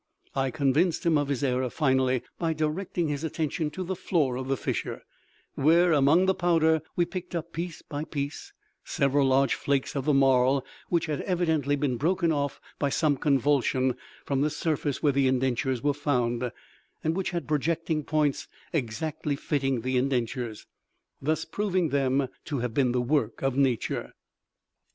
I 0.35 0.49
convinced 0.49 1.05
him 1.05 1.15
of 1.15 1.27
his 1.27 1.43
error, 1.43 1.69
finally, 1.69 2.23
by 2.39 2.53
directing 2.53 3.07
his 3.09 3.23
attention 3.23 3.69
to 3.69 3.83
the 3.83 3.95
floor 3.95 4.35
of 4.35 4.47
the 4.47 4.57
fissure, 4.57 5.03
where, 5.53 5.91
among 5.93 6.25
the 6.25 6.33
powder, 6.33 6.81
we 6.95 7.05
picked 7.05 7.35
up, 7.35 7.53
piece 7.53 7.83
by 7.83 8.05
piece, 8.05 8.51
several 8.83 9.27
large 9.27 9.53
flakes 9.53 9.95
of 9.95 10.05
the 10.05 10.13
marl, 10.15 10.65
which 10.89 11.05
had 11.05 11.21
evidently 11.21 11.75
been 11.75 11.97
broken 11.97 12.31
off 12.31 12.59
by 12.79 12.89
some 12.89 13.15
convulsion 13.15 13.95
from 14.25 14.41
the 14.41 14.49
surface 14.49 15.03
where 15.03 15.13
the 15.13 15.27
indentures 15.27 15.83
were 15.83 15.93
found, 15.93 16.51
and 17.03 17.15
which 17.15 17.29
had 17.29 17.47
projecting 17.47 18.03
points 18.03 18.47
exactly 18.73 19.35
fitting 19.35 19.81
the 19.81 19.97
indentures; 19.97 20.65
thus 21.21 21.45
proving 21.45 21.89
them 21.89 22.27
to 22.45 22.57
have 22.57 22.73
been 22.73 22.91
the 22.91 23.03
work 23.03 23.43
of 23.43 23.55
nature. 23.55 24.13